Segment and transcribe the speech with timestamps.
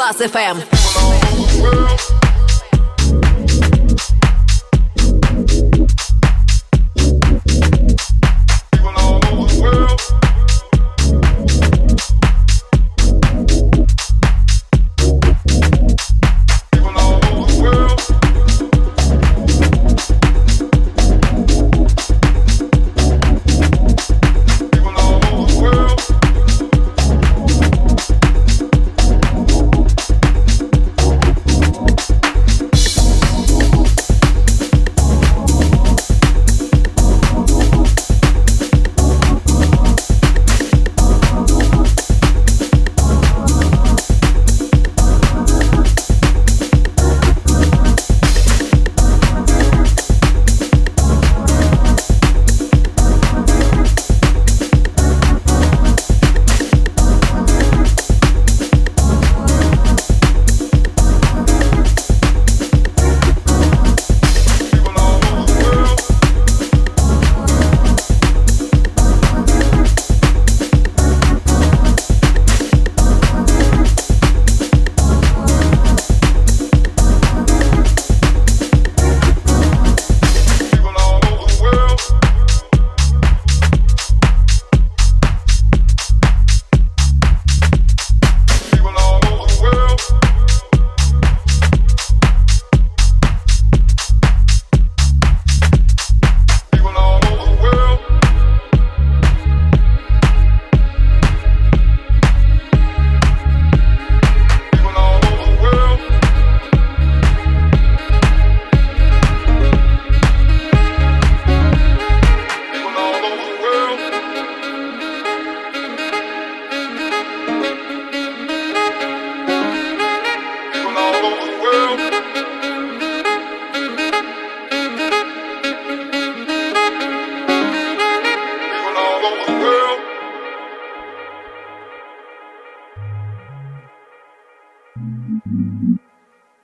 [0.00, 0.79] На Кузбасс-ФМ.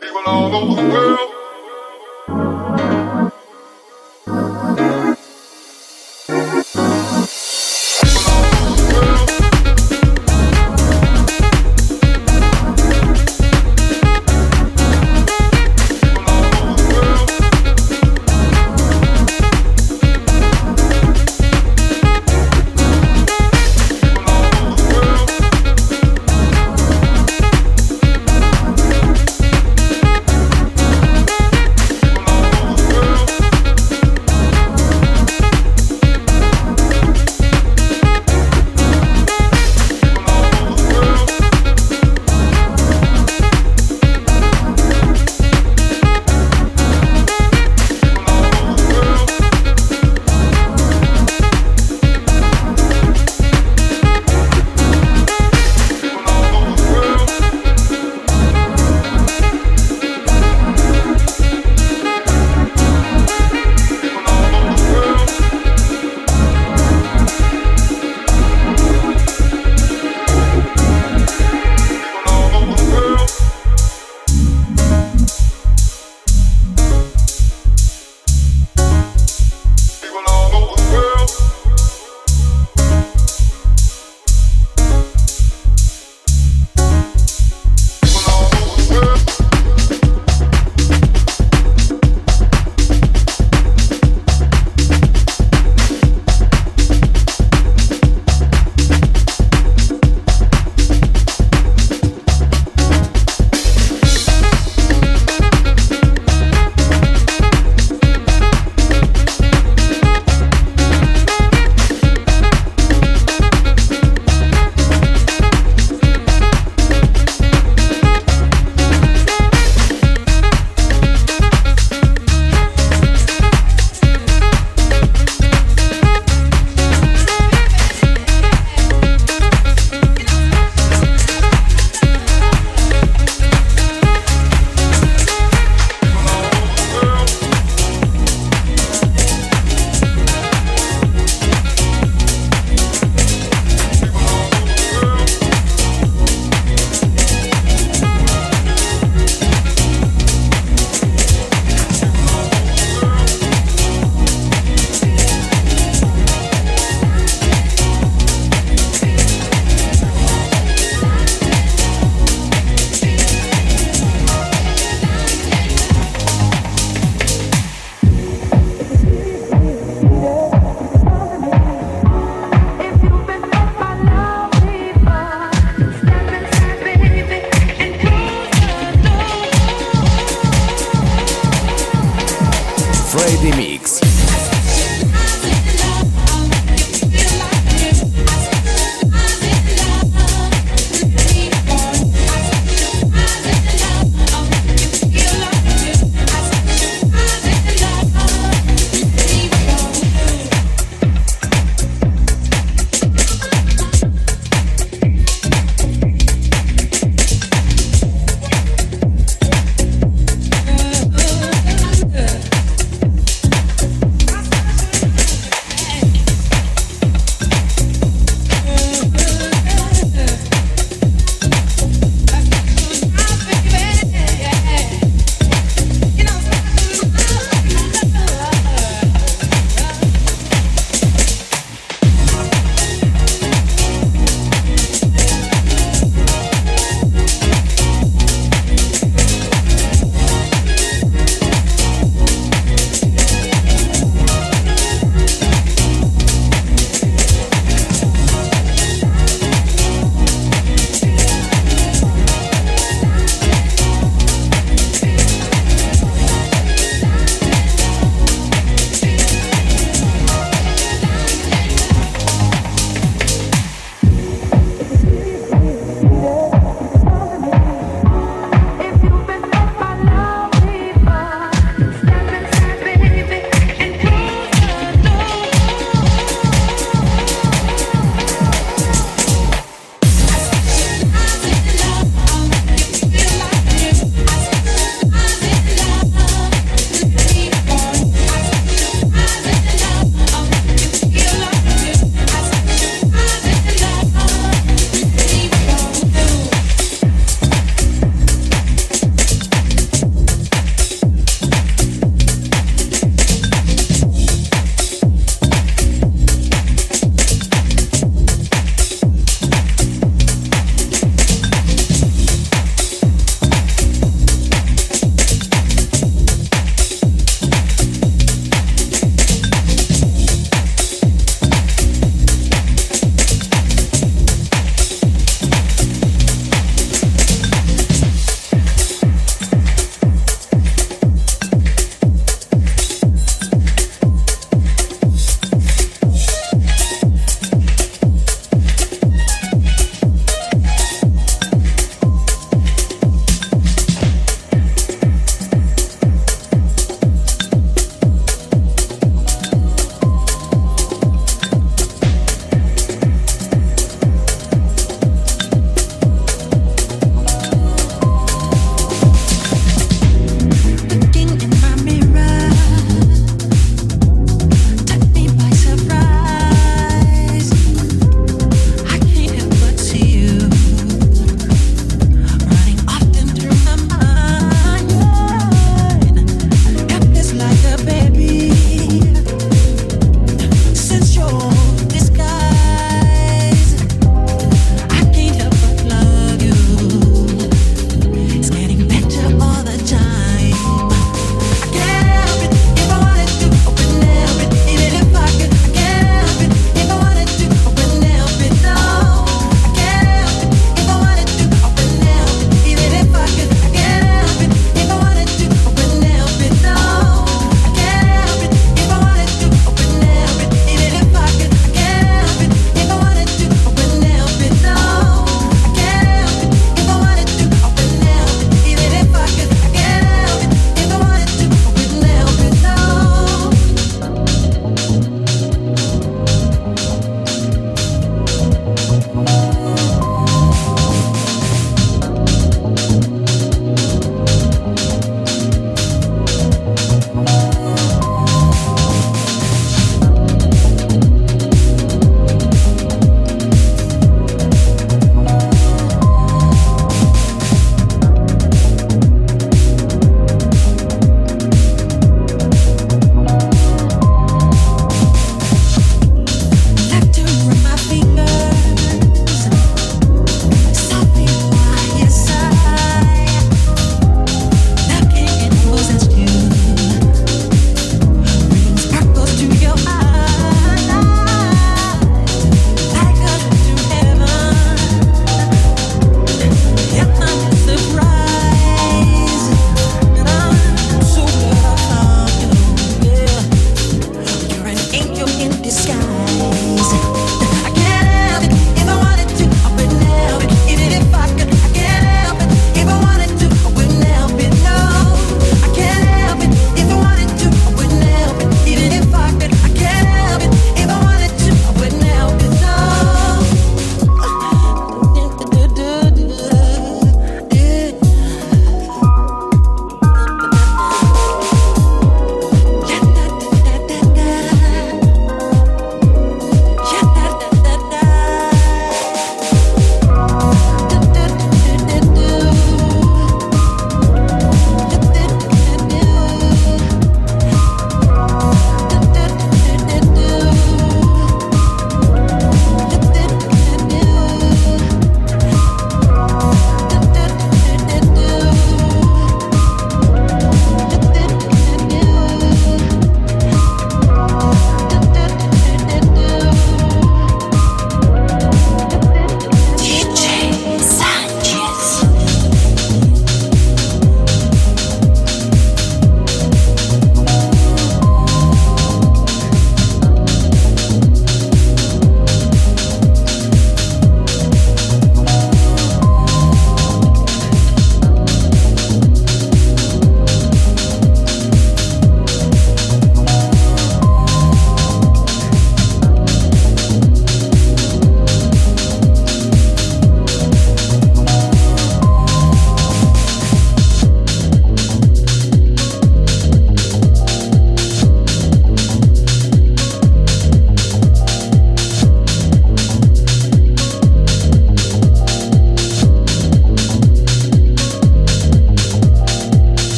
[0.00, 1.29] People all over the world.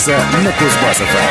[0.00, 1.29] Санчеса на Кузбасс-ФМ.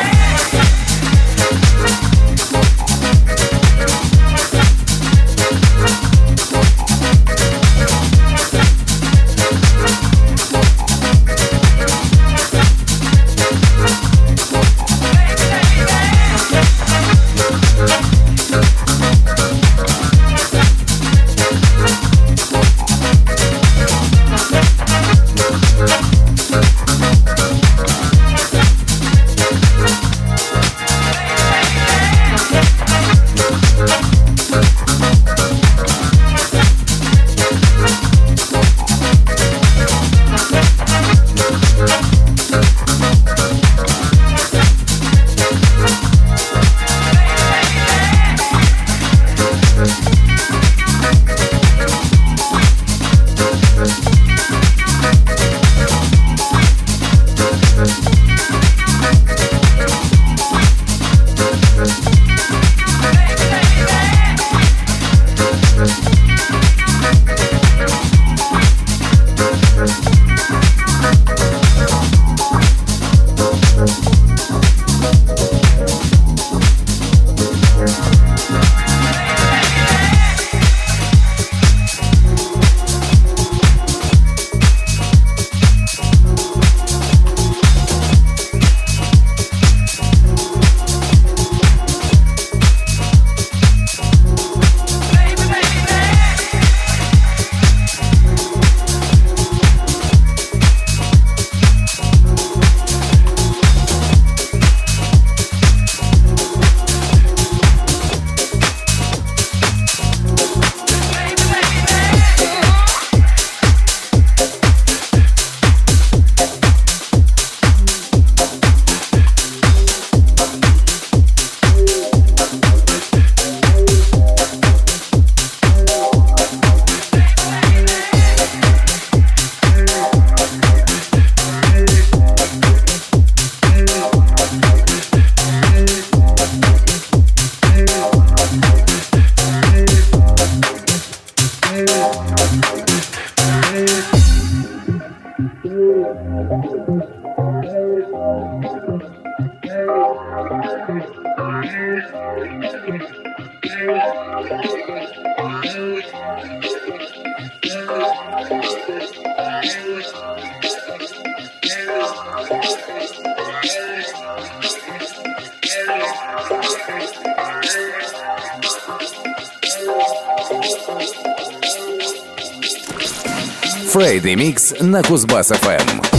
[174.30, 176.09] Friday Mix на Кузбасс-ФМ.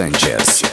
[0.00, 0.69] Sanchez.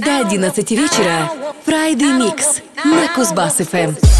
[0.00, 1.30] С 10 до 11 вечера.
[1.66, 4.19] Friday Mix на Кузбасс-ФМ.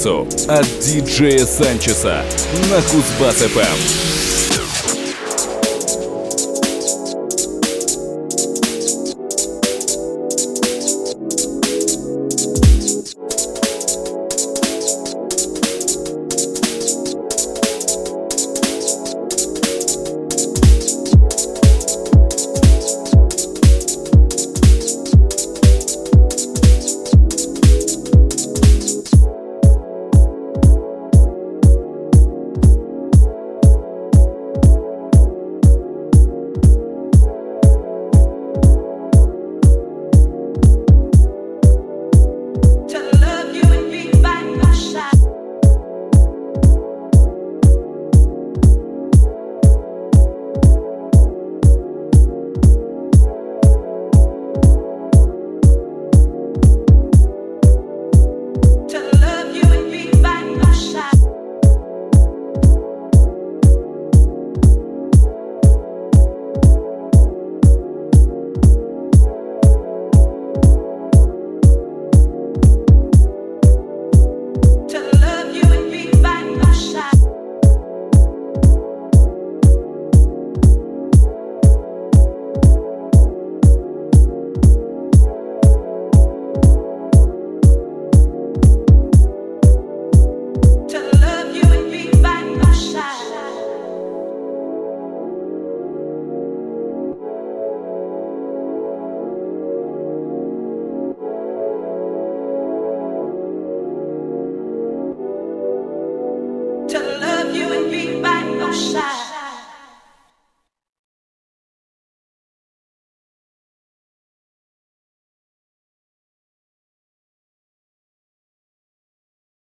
[0.00, 2.24] пятницу от диджея Санчеса
[2.70, 4.19] на Кузбасс-ФМ.